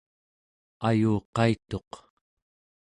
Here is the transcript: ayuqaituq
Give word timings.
ayuqaituq 0.87 1.91